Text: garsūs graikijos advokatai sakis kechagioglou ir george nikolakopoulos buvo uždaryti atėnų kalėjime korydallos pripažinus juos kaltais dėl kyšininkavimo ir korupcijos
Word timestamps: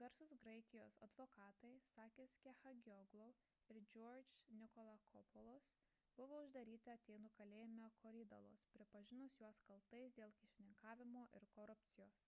garsūs 0.00 0.32
graikijos 0.42 0.98
advokatai 1.06 1.70
sakis 1.86 2.36
kechagioglou 2.44 3.26
ir 3.76 3.80
george 3.94 4.36
nikolakopoulos 4.60 5.68
buvo 6.22 6.38
uždaryti 6.44 6.94
atėnų 6.96 7.32
kalėjime 7.40 7.90
korydallos 8.06 8.68
pripažinus 8.78 9.38
juos 9.44 9.62
kaltais 9.72 10.18
dėl 10.22 10.38
kyšininkavimo 10.46 11.26
ir 11.42 11.50
korupcijos 11.60 12.24